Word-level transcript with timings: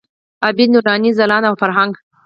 عابد، 0.43 0.69
نوراني، 0.73 1.11
ځلاند 1.17 1.45
او 1.49 1.55
فرهنګ. 1.61 1.93